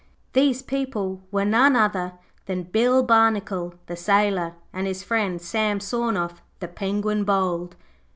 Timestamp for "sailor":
3.95-4.55